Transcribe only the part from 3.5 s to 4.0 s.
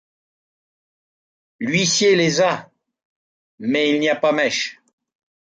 mais il